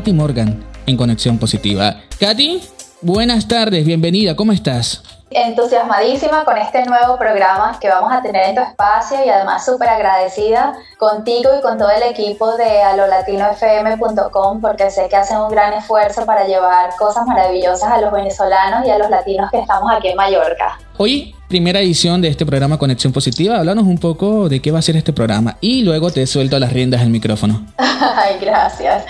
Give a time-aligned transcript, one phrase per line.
[0.00, 2.00] Katy Morgan en Conexión Positiva.
[2.18, 2.58] Katy,
[3.02, 5.02] buenas tardes, bienvenida, ¿cómo estás?
[5.30, 9.88] Entusiasmadísima con este nuevo programa que vamos a tener en tu espacio y además súper
[9.88, 15.72] agradecida contigo y con todo el equipo de alolatinofm.com porque sé que hacen un gran
[15.74, 20.08] esfuerzo para llevar cosas maravillosas a los venezolanos y a los latinos que estamos aquí
[20.08, 20.78] en Mallorca.
[20.96, 23.56] Hoy primera edición de este programa Conexión Positiva.
[23.56, 26.72] Háblanos un poco de qué va a ser este programa y luego te suelto las
[26.72, 27.66] riendas del micrófono.
[27.78, 29.04] Ay, gracias.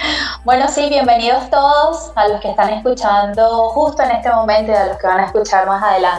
[0.44, 4.86] Bueno, sí, bienvenidos todos a los que están escuchando justo en este momento y a
[4.86, 6.09] los que van a escuchar más adelante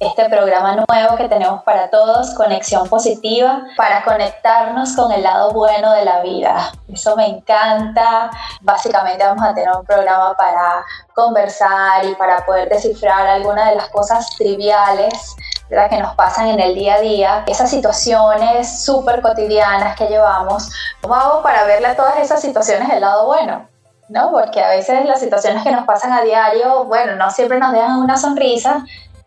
[0.00, 5.92] este programa nuevo que tenemos para todos, Conexión Positiva, para conectarnos con el lado bueno
[5.92, 6.72] de la vida.
[6.92, 8.30] Eso me encanta.
[8.60, 13.88] Básicamente vamos a tener un programa para conversar y para poder descifrar algunas de las
[13.88, 15.36] cosas triviales
[15.68, 15.90] ¿verdad?
[15.90, 20.70] que nos pasan en el día a día, esas situaciones súper cotidianas que llevamos,
[21.02, 23.68] ¿cómo hago para verle a todas esas situaciones el lado bueno?
[24.08, 24.30] ¿No?
[24.30, 27.98] Porque a veces las situaciones que nos pasan a diario, bueno, no siempre nos dejan
[27.98, 28.84] una sonrisa,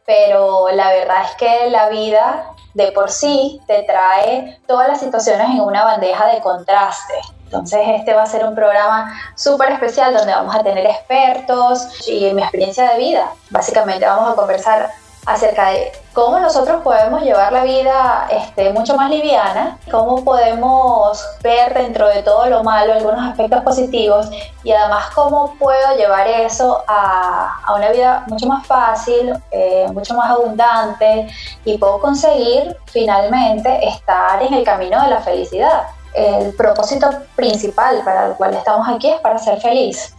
[0.09, 5.47] pero la verdad es que la vida de por sí te trae todas las situaciones
[5.49, 7.13] en una bandeja de contraste.
[7.43, 12.33] Entonces este va a ser un programa súper especial donde vamos a tener expertos y
[12.33, 13.27] mi experiencia de vida.
[13.51, 14.89] Básicamente vamos a conversar
[15.25, 21.73] acerca de cómo nosotros podemos llevar la vida este, mucho más liviana, cómo podemos ver
[21.73, 24.29] dentro de todo lo malo algunos aspectos positivos
[24.63, 30.29] y además cómo puedo llevar eso a, una vida mucho más fácil, eh, mucho más
[30.31, 31.27] abundante
[31.63, 35.83] y puedo conseguir finalmente estar en el camino de la felicidad.
[36.13, 40.15] El propósito principal para el cual estamos aquí es para ser feliz.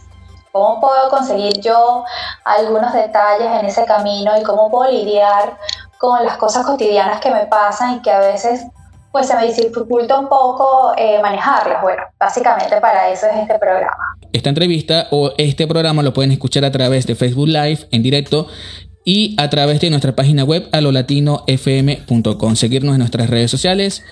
[0.51, 2.03] ¿Cómo puedo conseguir yo
[2.43, 5.57] algunos detalles en ese camino y cómo puedo lidiar
[5.97, 8.65] con las cosas cotidianas que me pasan y que a veces
[9.11, 11.81] pues se me dificulta un poco eh, manejarlas?
[11.81, 14.17] Bueno, básicamente para eso es este programa.
[14.33, 18.47] Esta entrevista o este programa lo pueden escuchar a través de Facebook Live en directo
[19.03, 22.55] y a través de nuestra página web alolatinofm.com.
[22.55, 24.03] Seguirnos en nuestras redes sociales.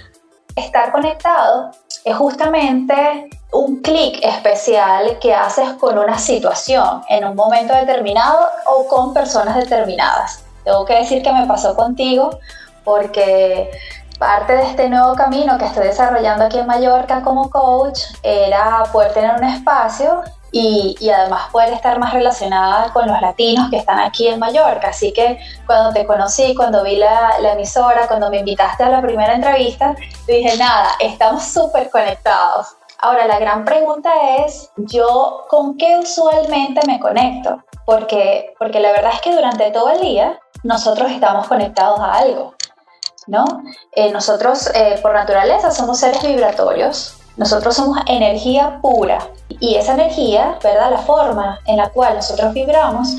[0.56, 1.72] Estar conectado
[2.04, 8.88] es justamente un clic especial que haces con una situación en un momento determinado o
[8.88, 10.44] con personas determinadas.
[10.64, 12.40] Tengo que decir que me pasó contigo
[12.84, 13.72] porque
[14.20, 19.14] parte de este nuevo camino que estoy desarrollando aquí en Mallorca como coach era poder
[19.14, 20.22] tener un espacio
[20.52, 24.90] y, además poder estar más relacionada con los latinos que están aquí en Mallorca.
[24.90, 29.02] Así que cuando te conocí, cuando vi la, la emisora, cuando me invitaste a la
[29.02, 29.96] primera entrevista,
[30.28, 32.68] dije, nada, estamos súper conectados.
[33.02, 37.64] Ahora, la gran pregunta es, ¿yo con qué usualmente me conecto?
[37.86, 42.56] Porque, porque la verdad es que durante todo el día nosotros estamos conectados a algo,
[43.28, 43.46] ¿no?
[43.94, 49.18] Eh, nosotros, eh, por naturaleza, somos seres vibratorios, nosotros somos energía pura
[49.62, 50.92] y esa energía, ¿verdad?
[50.92, 53.16] La forma en la cual nosotros vibramos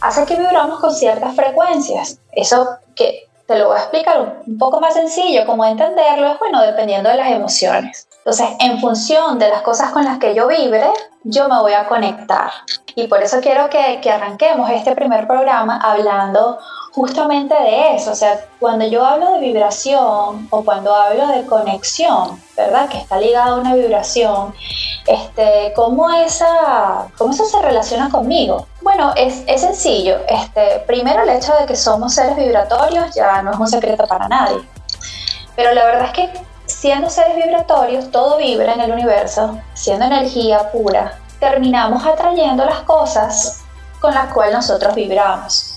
[0.00, 2.18] hace que vibramos con ciertas frecuencias.
[2.32, 6.62] Eso que te lo voy a explicar un poco más sencillo, como entenderlo, es bueno,
[6.62, 8.08] dependiendo de las emociones.
[8.18, 10.86] Entonces, en función de las cosas con las que yo vibre,
[11.24, 12.50] yo me voy a conectar.
[12.94, 16.58] Y por eso quiero que, que arranquemos este primer programa hablando
[16.92, 18.12] justamente de eso.
[18.12, 22.88] O sea, cuando yo hablo de vibración o cuando hablo de conexión, ¿verdad?
[22.88, 24.54] Que está ligada a una vibración,
[25.06, 28.66] este, ¿cómo, esa, ¿cómo eso se relaciona conmigo?
[28.82, 30.18] Bueno, es, es sencillo.
[30.28, 34.28] Este, primero, el hecho de que somos seres vibratorios ya no es un secreto para
[34.28, 34.60] nadie.
[35.56, 36.30] Pero la verdad es que
[36.66, 43.62] siendo seres vibratorios, todo vibra en el universo, siendo energía pura, terminamos atrayendo las cosas
[44.00, 45.69] con las cuales nosotros vibramos.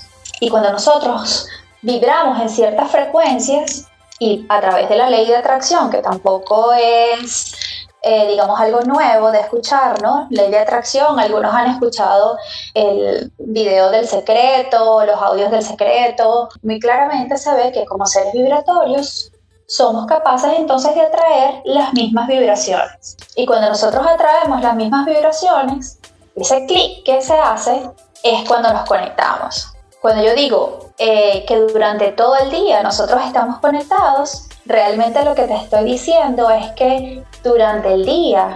[0.44, 1.48] Y cuando nosotros
[1.80, 3.86] vibramos en ciertas frecuencias
[4.18, 7.54] y a través de la ley de atracción, que tampoco es,
[8.02, 10.26] eh, digamos, algo nuevo de escuchar, ¿no?
[10.28, 12.36] Ley de atracción, algunos han escuchado
[12.74, 16.50] el video del secreto, los audios del secreto.
[16.62, 19.32] Muy claramente se ve que como seres vibratorios
[19.66, 23.16] somos capaces entonces de atraer las mismas vibraciones.
[23.34, 25.98] Y cuando nosotros atraemos las mismas vibraciones,
[26.36, 27.88] ese clic que se hace
[28.22, 29.73] es cuando nos conectamos.
[30.04, 35.44] Cuando yo digo eh, que durante todo el día nosotros estamos conectados, realmente lo que
[35.44, 38.54] te estoy diciendo es que durante el día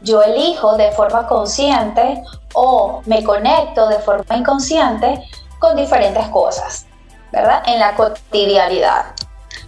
[0.00, 2.20] yo elijo de forma consciente
[2.52, 5.22] o me conecto de forma inconsciente
[5.60, 6.86] con diferentes cosas,
[7.30, 7.62] ¿verdad?
[7.66, 9.04] En la cotidianidad.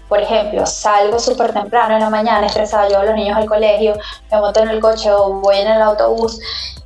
[0.08, 3.94] Por ejemplo, salgo súper temprano en la mañana, estresada, llevo a los niños al colegio,
[4.32, 6.40] me monto en el coche o voy en el autobús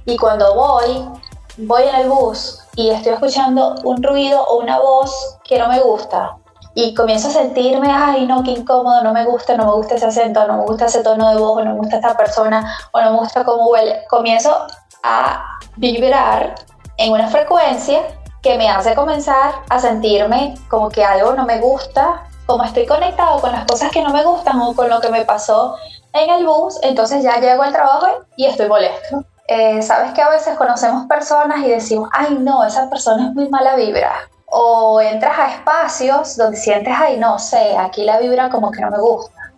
[0.04, 1.08] y cuando voy,
[1.56, 5.80] voy en el bus y estoy escuchando un ruido o una voz que no me
[5.80, 6.36] gusta
[6.74, 10.06] y comienzo a sentirme, ay no, qué incómodo, no me gusta, no me gusta ese
[10.06, 13.12] acento, no me gusta ese tono de voz, no me gusta esta persona o no
[13.12, 14.66] me gusta cómo huele, comienzo
[15.04, 15.44] a
[15.76, 16.54] vibrar
[16.96, 18.02] en una frecuencia
[18.42, 23.40] que me hace comenzar a sentirme como que algo no me gusta, como estoy conectado
[23.40, 25.76] con las cosas que no me gustan o con lo que me pasó
[26.12, 28.06] en el bus, entonces ya llego al trabajo
[28.36, 29.24] y estoy molesto.
[29.46, 33.48] Eh, Sabes que a veces conocemos personas y decimos, ay no, esa persona es muy
[33.48, 34.12] mala vibra.
[34.46, 38.90] O entras a espacios donde sientes, ay no sé, aquí la vibra como que no
[38.90, 39.52] me gusta.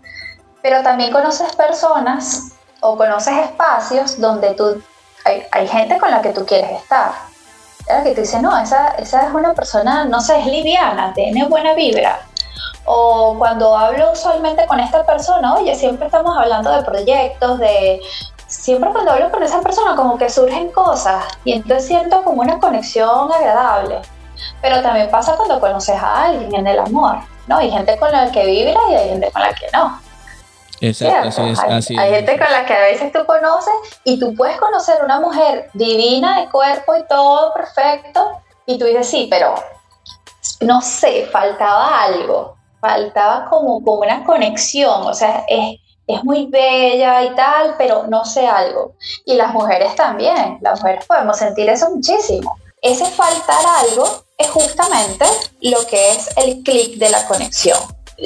[0.62, 4.82] Pero también conoces personas o conoces espacios donde tú,
[5.24, 7.12] hay, hay gente con la que tú quieres estar.
[7.86, 11.74] Que te dice, no, esa, esa es una persona, no sé, es liviana, tiene buena
[11.74, 12.18] vibra
[12.86, 18.00] o cuando hablo usualmente con esta persona, oye, siempre estamos hablando de proyectos, de...
[18.46, 22.58] Siempre cuando hablo con esa persona como que surgen cosas y entonces siento como una
[22.58, 24.00] conexión agradable.
[24.62, 27.58] Pero también pasa cuando conoces a alguien en el amor, ¿no?
[27.58, 30.00] Hay gente con la que vibra y hay gente con la que no.
[30.80, 32.16] Exacto, así es, hay, así hay es.
[32.16, 33.72] gente con la que a veces tú conoces
[34.04, 39.08] y tú puedes conocer una mujer divina de cuerpo y todo perfecto y tú dices,
[39.08, 39.54] sí, pero
[40.60, 47.24] no sé, faltaba algo faltaba como, como una conexión, o sea, es, es muy bella
[47.24, 48.94] y tal, pero no sé algo.
[49.24, 52.56] Y las mujeres también, las mujeres podemos sentir eso muchísimo.
[52.80, 54.06] Ese faltar algo
[54.38, 55.24] es justamente
[55.60, 57.78] lo que es el clic de la conexión.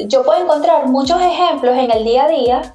[0.07, 2.75] Yo puedo encontrar muchos ejemplos en el día a día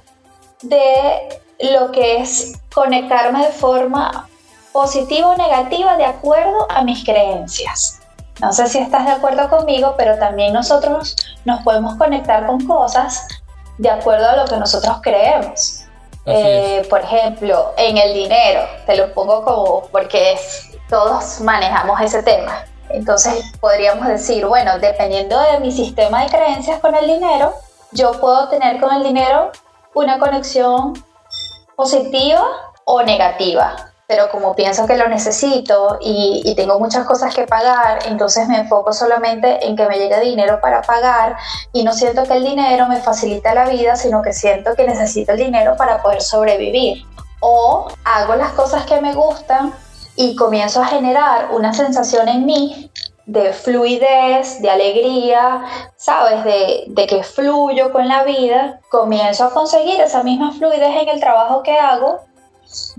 [0.62, 1.40] de
[1.72, 4.28] lo que es conectarme de forma
[4.72, 8.00] positiva o negativa de acuerdo a mis creencias.
[8.40, 11.16] No sé si estás de acuerdo conmigo, pero también nosotros
[11.46, 13.26] nos podemos conectar con cosas
[13.78, 15.82] de acuerdo a lo que nosotros creemos.
[16.24, 22.22] Eh, por ejemplo, en el dinero, te lo pongo como porque es, todos manejamos ese
[22.22, 22.64] tema.
[22.88, 27.54] Entonces podríamos decir, bueno, dependiendo de mi sistema de creencias con el dinero,
[27.92, 29.52] yo puedo tener con el dinero
[29.94, 30.94] una conexión
[31.76, 32.44] positiva
[32.84, 38.06] o negativa pero como pienso que lo necesito y, y, tengo muchas cosas que pagar,
[38.06, 41.36] entonces me enfoco solamente en que me llegue dinero para pagar
[41.72, 45.32] y no siento que el dinero me facilita la vida, sino que siento que necesito
[45.32, 47.04] el dinero para poder sobrevivir.
[47.40, 49.74] O hago las cosas que me gustan
[50.14, 52.90] y comienzo a generar una sensación en mí
[53.26, 55.64] de fluidez, de alegría,
[55.96, 56.44] ¿sabes?
[56.44, 61.18] De, de, que fluyo con la vida, comienzo a conseguir esa misma fluidez en el
[61.18, 62.20] trabajo que hago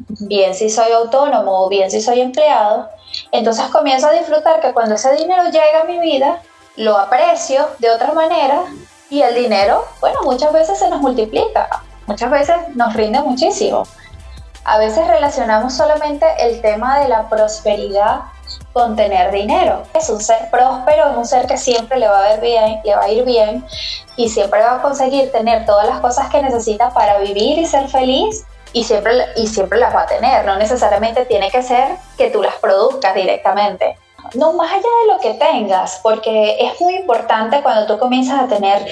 [0.07, 2.89] bien si soy autónomo o bien si soy empleado,
[3.31, 6.41] entonces comienzo a disfrutar que cuando ese dinero llega a mi vida,
[6.75, 8.63] lo aprecio de otra manera
[9.09, 13.83] y el dinero, bueno, muchas veces se nos multiplica, muchas veces nos rinde muchísimo.
[14.63, 18.19] A veces relacionamos solamente el tema de la prosperidad
[18.73, 19.83] con tener dinero.
[19.93, 22.95] Es un ser próspero, es un ser que siempre le va a, ver bien, le
[22.95, 23.65] va a ir bien
[24.17, 27.87] y siempre va a conseguir tener todas las cosas que necesita para vivir y ser
[27.87, 32.29] feliz y siempre, y siempre las va a tener, no necesariamente tiene que ser que
[32.29, 33.97] tú las produzcas directamente.
[34.33, 38.47] No más allá de lo que tengas, porque es muy importante cuando tú comienzas a
[38.47, 38.85] tener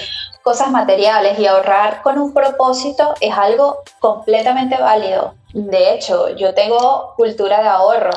[0.45, 5.33] cosas materiales y ahorrar con un propósito es algo completamente válido.
[5.53, 8.11] De hecho, yo tengo cultura de ahorro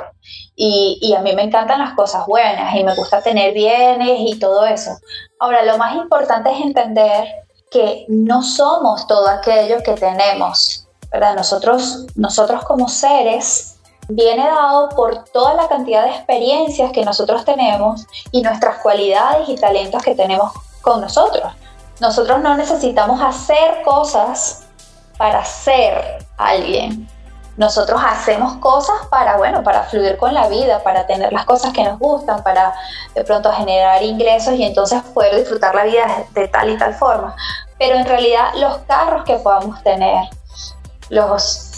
[0.55, 4.39] y, y, a mí me encantan las cosas buenas y me gusta tener bienes y
[4.39, 4.91] todo eso.
[5.39, 7.29] Ahora, lo más importante es entender
[7.71, 10.88] que no somos todo aquello que tenemos.
[11.11, 11.35] ¿Verdad?
[11.35, 13.77] Nosotros, nosotros como seres
[14.09, 19.57] viene dado por toda la cantidad de experiencias que nosotros tenemos y nuestras cualidades y
[19.57, 21.53] talentos que tenemos con nosotros.
[22.01, 24.65] Nosotros no necesitamos hacer cosas
[25.17, 27.09] para ser alguien.
[27.57, 31.83] Nosotros hacemos cosas para, bueno, para fluir con la vida, para tener las cosas que
[31.83, 32.73] nos gustan, para
[33.17, 37.35] de pronto generar ingresos y entonces poder disfrutar la vida de, tal y tal forma.
[37.77, 40.29] Pero en realidad los carros que podamos tener,
[41.09, 41.69] los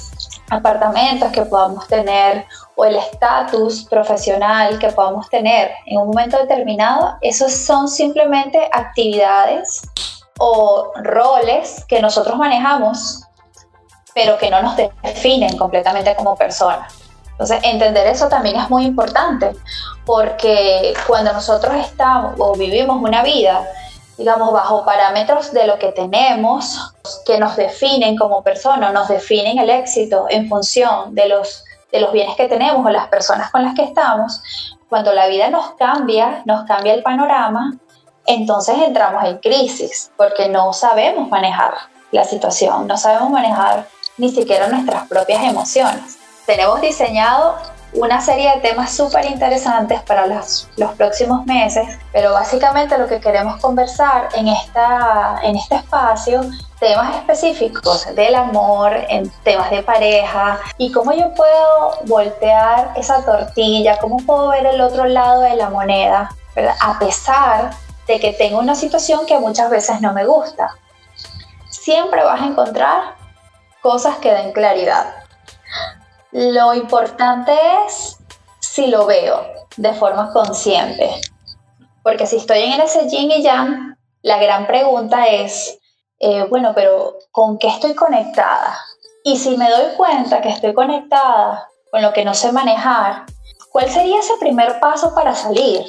[0.51, 2.45] apartamentos que podamos tener
[2.75, 9.83] o el estatus profesional que podamos tener en un momento determinado, esos son simplemente actividades
[10.39, 13.23] o roles que nosotros manejamos,
[14.15, 16.95] pero que no nos definen completamente como personas.
[17.33, 19.53] Entonces, entender eso también es muy importante,
[20.05, 23.67] porque cuando nosotros estamos o vivimos una vida
[24.21, 26.93] digamos, bajo parámetros de lo que tenemos,
[27.25, 32.12] que nos definen como personas, nos definen el éxito en función de los, de los
[32.12, 34.43] bienes que tenemos o las personas con las que estamos,
[34.91, 37.79] cuando la vida nos cambia, nos cambia el panorama,
[38.27, 41.73] entonces entramos en crisis porque no sabemos manejar
[42.12, 43.87] la situación, no sabemos manejar
[44.19, 46.19] ni siquiera nuestras propias emociones.
[46.45, 47.57] Tenemos diseñado
[47.92, 53.20] una serie de temas súper interesantes para los, los, próximos meses, pero básicamente lo que
[53.20, 56.42] queremos conversar en, esta, en este espacio,
[56.78, 63.99] temas específicos del amor, en temas de pareja y cómo yo puedo voltear esa tortilla,
[63.99, 66.76] cómo puedo ver el otro lado de la moneda, ¿verdad?
[66.80, 67.70] A pesar
[68.06, 70.76] de que tengo una situación que muchas veces no me gusta.
[71.68, 73.14] Siempre vas a encontrar
[73.82, 75.20] cosas que den claridad.
[76.33, 77.53] Lo importante
[77.87, 78.19] es
[78.61, 79.45] si lo veo
[79.77, 81.11] de forma consciente.
[82.03, 85.79] Porque si estoy en ese yin y yang, la gran pregunta es,
[86.21, 88.79] eh, bueno, pero ¿con qué estoy conectada?
[89.25, 93.25] Y si me doy cuenta que estoy conectada con lo que no sé manejar,
[93.73, 95.85] ¿cuál sería ese primer paso para salir?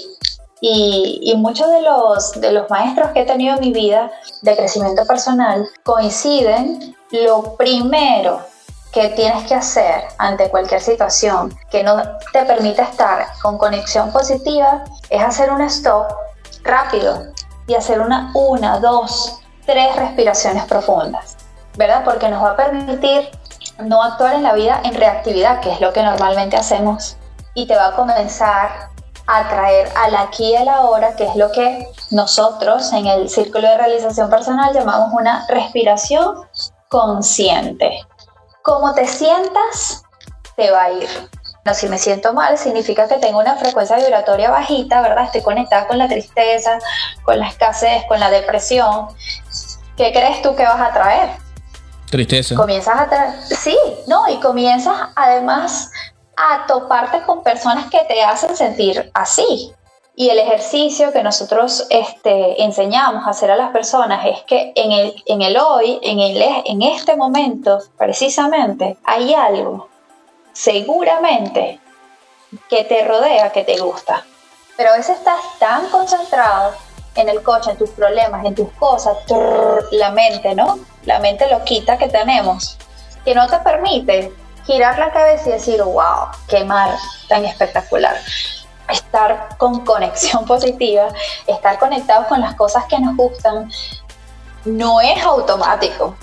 [0.60, 4.12] Y, y, muchos de los, de los maestros que he tenido en mi vida
[4.44, 8.42] de crecimiento personal coinciden lo primero
[8.92, 12.02] que tienes que hacer ante cualquier situación que no
[12.34, 16.08] te permita estar con conexión positiva es hacer un stop
[16.64, 17.32] rápido
[17.68, 21.38] y hacer una, una, dos, tres respiraciones profundas,
[21.78, 22.04] ¿verdad?
[22.04, 23.30] Porque nos va a permitir
[23.80, 27.18] no actuar en la vida en reactividad, que es lo que normalmente hacemos,
[27.54, 28.90] y te va a comenzar
[29.28, 33.30] a traer al aquí y a la hora, que es lo que nosotros en el
[33.30, 36.36] círculo de realización personal llamamos una respiración
[36.90, 38.06] consciente.
[38.64, 40.04] Como te sientas,
[40.56, 41.10] te va a ir.
[41.64, 45.26] No, si me siento mal, significa que tengo una frecuencia vibratoria bajita, ¿verdad?
[45.26, 46.80] Estoy conectada con la tristeza,
[47.24, 49.08] con la escasez, con la depresión.
[49.96, 51.30] ¿Qué crees tú que vas a traer?
[52.10, 52.56] Tristeza.
[52.56, 53.78] Comienzas a traer, sí,
[54.08, 55.92] no, y comienzas además
[56.36, 59.74] a toparte con personas que te hacen sentir así.
[60.16, 65.42] Y el ejercicio que nosotros este, enseñamos a hacer a las personas es que en
[65.42, 69.88] el, hoy, en, el, en este momento precisamente, hay algo
[70.52, 71.80] seguramente
[72.70, 74.26] que te rodea, que te gusta.
[74.76, 76.74] Pero a veces estás tan concentrado
[77.16, 79.18] en el coche, en tus problemas, en tus cosas,
[79.92, 80.80] la mente, ¿no?
[81.06, 82.78] La mente loquita que tenemos,
[83.24, 84.34] que no te permite
[84.66, 86.96] girar la cabeza y decir, wow, qué mar
[87.30, 88.18] tan espectacular
[88.92, 91.08] estar con conexión positiva,
[91.48, 93.70] estar conectados con las cosas que nos gustan,
[94.66, 96.16] no es automático.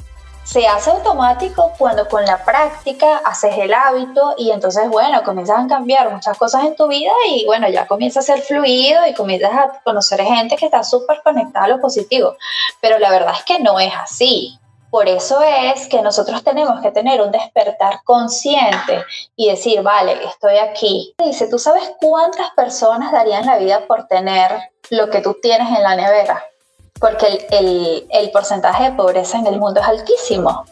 [0.44, 5.68] Se hace automático cuando con la práctica haces el hábito y entonces, bueno, comienzas a
[5.68, 9.52] cambiar muchas cosas en tu vida y bueno, ya comienza a ser fluido y comienzas
[9.52, 12.34] a conocer gente que está súper conectada a lo positivo.
[12.80, 14.58] Pero la verdad es que no es así.
[14.90, 19.04] Por eso es que nosotros tenemos que tener un despertar consciente
[19.36, 21.14] y decir, vale, estoy aquí.
[21.18, 24.50] Dice, ¿tú sabes cuántas personas darían la vida por tener
[24.88, 26.42] lo que tú tienes en la nevera?
[26.98, 30.64] Porque el, porcentaje de pobreza en el mundo es altísimo.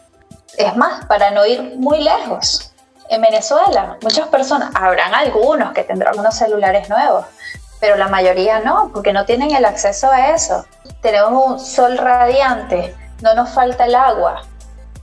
[0.57, 2.73] Es más, para no ir muy lejos,
[3.09, 7.25] en Venezuela muchas personas, habrán algunos que tendrán unos celulares nuevos,
[7.79, 10.65] pero la mayoría no, porque no tienen el acceso a eso.
[11.01, 14.41] Tenemos un sol radiante no nos falta el agua.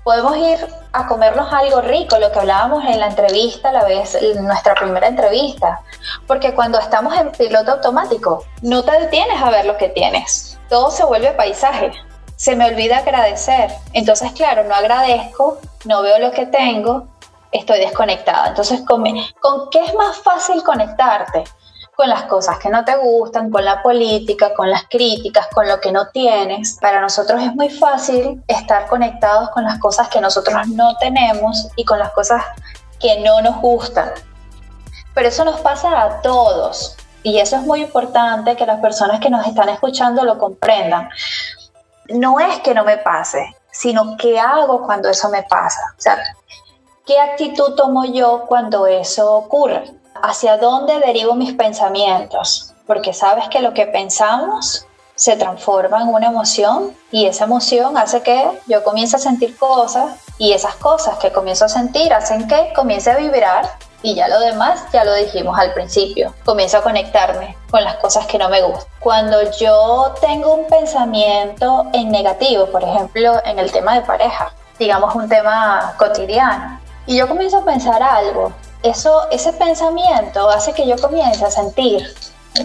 [0.02, 0.59] Podemos ir
[0.92, 5.80] a comernos algo rico, lo que hablábamos en la entrevista, la vez, nuestra primera entrevista,
[6.26, 10.90] porque cuando estamos en piloto automático, no te detienes a ver lo que tienes, todo
[10.90, 11.92] se vuelve paisaje,
[12.37, 17.06] se me olvida agradecer, entonces claro, no agradezco, no veo lo que tengo,
[17.50, 19.02] estoy desconectada, entonces ¿con,
[19.40, 21.44] ¿con qué es más fácil conectarte?
[21.97, 25.81] Con las cosas que no te gustan, con la política, con las críticas, con lo
[25.81, 26.79] que no tienes.
[26.81, 31.85] Para nosotros es muy fácil estar conectados con las cosas que nosotros no tenemos y
[31.85, 32.43] con las cosas
[33.01, 34.11] que no nos gustan.
[35.15, 39.31] Pero eso nos pasa a todos y eso es muy importante que las personas que
[39.31, 41.09] nos están escuchando lo comprendan.
[42.09, 45.81] No es que no me pase, sino qué hago cuando eso me pasa.
[45.97, 46.19] O sea,
[47.07, 49.91] ¿qué actitud tomo yo cuando eso ocurre?
[50.26, 56.28] Hacia dónde derivo mis pensamientos, porque sabes que lo que pensamos se transforma en una
[56.28, 61.31] emoción y esa emoción hace que yo comience a sentir cosas y esas cosas que
[61.31, 63.71] comienzo a sentir hacen que comience a vibrar
[64.02, 68.26] y ya lo demás ya lo dijimos al principio, comienzo a conectarme con las cosas
[68.26, 68.90] que no me gustan.
[69.00, 75.14] Cuando yo tengo un pensamiento en negativo, por ejemplo, en el tema de pareja, digamos
[75.14, 78.52] un tema cotidiano, y yo comienzo a pensar algo
[78.85, 82.07] eso, ese pensamiento hace que yo comience a sentir,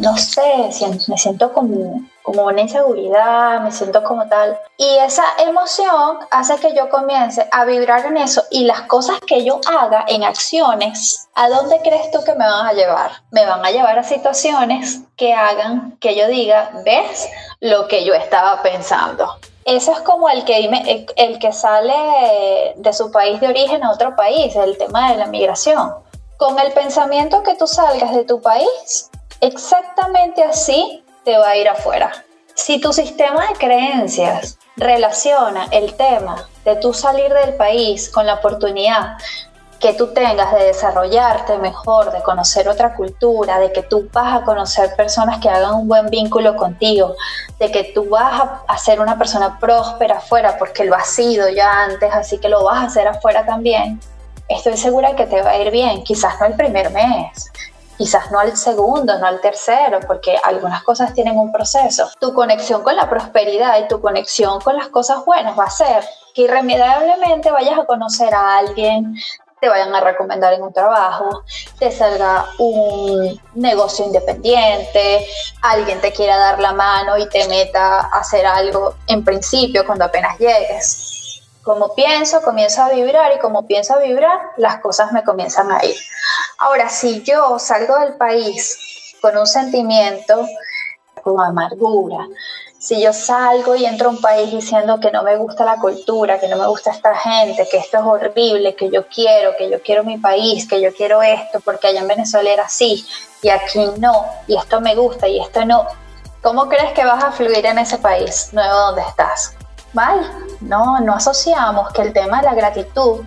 [0.02, 0.70] no sé,
[1.08, 4.60] me siento como, como una inseguridad, me siento como tal.
[4.78, 9.46] Y esa emoción hace que yo comience a vibrar en eso y las cosas que
[9.46, 13.12] yo haga en acciones, ¿a dónde crees tú que me van a llevar?
[13.32, 17.30] Me van a llevar a situaciones que hagan que yo diga, ¿ves
[17.62, 19.38] lo que yo estaba pensando?
[19.64, 24.16] Eso es como el que, el que sale de su país de origen a otro
[24.18, 26.09] país, el tema de la migración
[26.40, 31.68] con el pensamiento que tú salgas de tu país, exactamente así te va a ir
[31.68, 32.24] afuera.
[32.56, 38.36] Si tu sistema de creencias relaciona el tema de tú salir del país con la
[38.36, 39.18] oportunidad
[39.82, 44.46] que tú tengas de desarrollarte mejor, de conocer otra cultura, de que tú vas a
[44.46, 47.16] conocer personas que hagan un buen vínculo contigo,
[47.60, 51.84] de que tú vas a, ser una persona próspera afuera porque lo has sido ya
[51.84, 54.00] antes, así que lo vas a hacer afuera también,
[54.50, 57.52] estoy segura que te va a ir bien, quizás no el primer mes,
[57.98, 62.10] quizás no al segundo, no al tercero, porque algunas cosas tienen un proceso.
[62.20, 66.04] Tu conexión con la prosperidad y tu conexión con las cosas buenas va a ser
[66.34, 69.16] que irremediablemente vayas a conocer a alguien,
[69.60, 71.44] te vayan a recomendar en un trabajo,
[71.78, 75.28] te salga un negocio independiente,
[75.62, 80.06] alguien te quiera dar la mano y te meta a hacer algo en principio cuando
[80.06, 81.19] apenas llegues.
[81.64, 85.84] Como pienso, comienzo a vibrar y como pienso a vibrar, las cosas me comienzan a
[85.84, 85.96] ir.
[86.58, 90.48] Ahora, si yo salgo del país con un sentimiento
[91.22, 92.28] como amargura,
[92.80, 96.40] si yo salgo y entro a un país diciendo que no me gusta la cultura,
[96.40, 99.82] que no me gusta esta gente, que esto es horrible, que yo quiero, que yo
[99.82, 103.06] quiero mi país, que yo quiero esto, porque allá en Venezuela era así
[103.42, 105.86] y aquí no, y esto me gusta y esto no,
[106.42, 109.59] ¿cómo crees que vas a fluir en ese país nuevo donde estás?
[109.94, 110.20] Mal,
[110.62, 113.22] no, no asociamos que el tema de la gratitud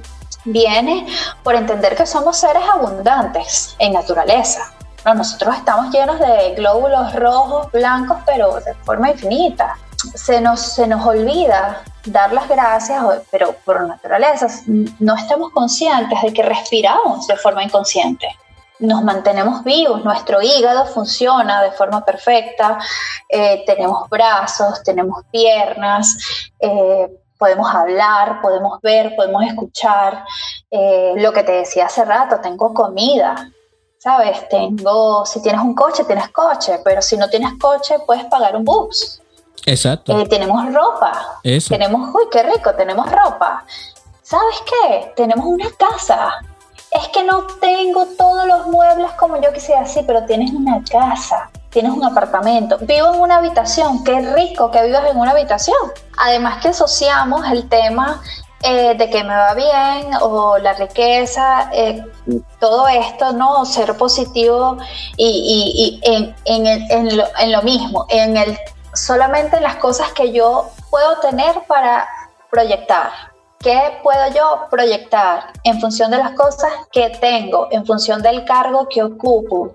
[0.45, 1.07] viene
[1.43, 4.73] por entender que somos seres abundantes en naturaleza
[5.05, 9.77] no, nosotros estamos llenos de glóbulos rojos, blancos, pero de forma infinita.
[10.15, 16.33] Se nos, se nos olvida dar las gracias, pero por naturaleza no estamos conscientes de
[16.33, 18.27] que respiramos de forma inconsciente.
[18.83, 22.79] Nos mantenemos vivos, nuestro hígado funciona de forma perfecta,
[23.29, 26.19] eh, tenemos brazos, tenemos piernas,
[26.59, 27.09] eh,
[27.39, 30.25] podemos hablar, podemos ver, podemos escuchar.
[30.71, 33.51] Eh, lo que te decía hace rato, tengo comida,
[33.99, 34.49] ¿sabes?
[34.49, 38.65] Tengo, si tienes un coche, tienes coche, pero si no tienes coche, puedes pagar un
[38.65, 39.21] bus.
[39.65, 40.19] Exacto.
[40.21, 41.41] Eh, tenemos ropa.
[41.69, 43.65] Tenemos, uy, qué rico, tenemos ropa.
[44.23, 45.13] ¿Sabes qué?
[45.15, 46.41] Tenemos una casa.
[46.93, 51.51] Es que no tengo todos los muebles como yo quisiera, sí, pero tienes una casa,
[51.71, 55.77] tienes un apartamento, vivo en una habitación, qué rico que vivas en una habitación.
[56.19, 58.21] Además que asociamos el tema
[58.65, 62.05] eh, de que me va bien o la riqueza, eh,
[62.61, 63.65] todo esto, ¿no?
[63.65, 64.77] Ser positivo
[65.17, 68.57] y, en, lo, en, lo, mismo, en el,
[68.95, 72.07] solamente las cosas que yo puedo tener para
[72.51, 73.32] proyectar.
[73.63, 78.89] ¿Qué puedo yo proyectar en función de las cosas que tengo, en función del cargo
[78.89, 79.75] que ocupo,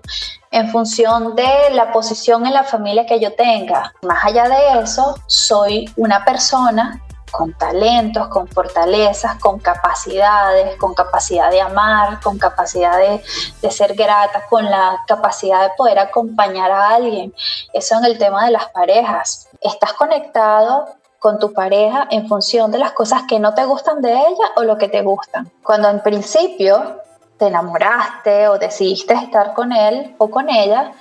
[0.50, 3.94] en función de la posición en la familia que yo tenga?
[4.02, 11.50] Más allá de eso, soy una persona con talentos, con fortalezas, con capacidades, con capacidad
[11.50, 17.34] de amar, con capacidad de, ser grata, con la capacidad de poder acompañar a alguien.
[17.72, 19.48] Eso en el tema de las parejas.
[19.60, 24.12] Estás conectado con tu pareja en función de las cosas que no te gustan de
[24.12, 25.50] ella o lo que te gustan.
[25.62, 27.00] Cuando en principio
[27.38, 30.92] te enamoraste o decidiste estar con él o con ella,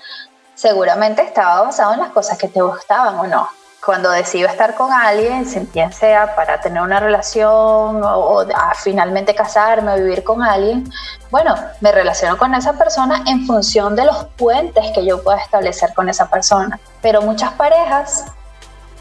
[0.56, 3.48] seguramente estaba basado en las cosas que te gustaban o no
[3.88, 8.46] cuando decido estar con alguien, bien sea para tener una relación o,
[8.84, 10.92] finalmente casarme o vivir con alguien,
[11.32, 15.94] bueno, me relaciono con esa persona en función de los puentes que yo pueda establecer
[15.94, 16.78] con esa persona.
[17.02, 18.26] Pero muchas parejas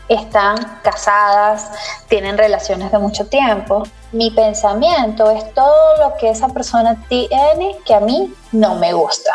[0.08, 1.70] están casadas,
[2.08, 3.82] tienen relaciones de mucho tiempo.
[4.12, 9.32] Mi pensamiento es todo lo que esa persona tiene que a mí no me gusta.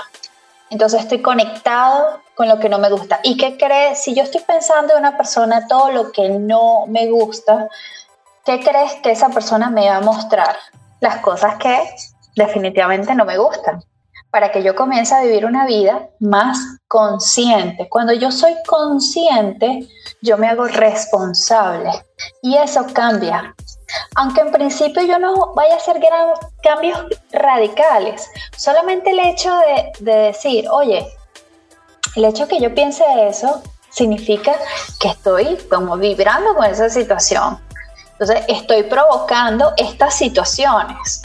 [0.69, 3.19] Entonces estoy conectado con lo que no me gusta.
[3.23, 4.01] ¿Y qué crees?
[4.01, 7.67] Si yo estoy pensando en una persona todo lo que no me gusta,
[8.45, 10.55] ¿qué crees que esa persona me va a mostrar?
[11.01, 11.93] Las cosas que
[12.35, 13.83] definitivamente no me gustan.
[14.31, 17.87] Para que yo comience a vivir una vida más consciente.
[17.89, 19.87] Cuando yo soy consciente,
[20.21, 21.91] yo me hago responsable.
[22.41, 23.53] Y eso cambia
[24.15, 26.29] aunque en principio yo no vaya a hacer gran,
[26.61, 26.99] cambios
[27.31, 29.51] radicales, solamente el hecho
[29.99, 31.07] de, decir, oye,
[32.15, 34.53] el hecho que yo piense eso significa
[34.99, 37.59] que estoy como vibrando con esa situación.
[38.13, 41.23] Entonces, estoy provocando estas situaciones.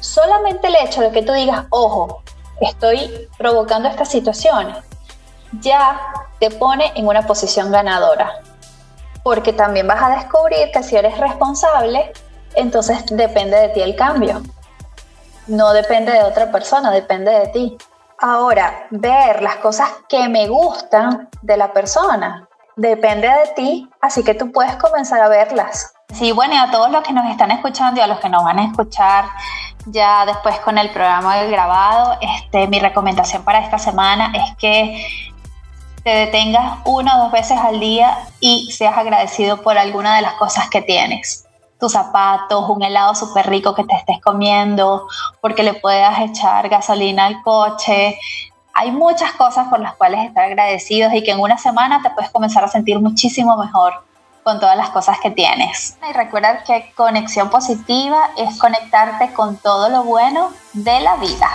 [0.00, 2.21] Solamente el hecho de que tú digas, ojo,
[2.66, 4.76] estoy provocando estas situaciones,
[5.60, 6.00] ya
[6.40, 8.42] te pone en una posición ganadora
[9.22, 12.12] porque también vas a descubrir que si eres responsable,
[12.54, 14.42] entonces depende de ti el cambio.
[15.46, 17.78] No depende de otra persona, depende de ti.
[18.18, 24.34] Ahora, ver las cosas que me gustan de la persona depende de ti, así que
[24.34, 25.92] tú puedes comenzar a verlas.
[26.12, 28.44] Sí, bueno, y a todos los que nos están escuchando y a los que nos
[28.44, 29.24] van a escuchar,
[29.86, 35.06] ya después con el programa grabado, este, mi recomendación para esta semana es que
[36.02, 40.34] te detengas una o dos veces al día y seas agradecido por alguna de las
[40.34, 41.46] cosas que tienes.
[41.78, 45.06] Tus zapatos, un helado súper rico que te estés comiendo,
[45.40, 48.18] porque le puedas echar gasolina al coche.
[48.74, 52.30] Hay muchas cosas por las cuales estar agradecidos y que en una semana te puedes
[52.30, 53.94] comenzar a sentir muchísimo mejor
[54.42, 55.96] con todas las cosas que tienes.
[56.08, 61.48] Y recuerda que conexión positiva es conectarte con todo lo bueno de la vida.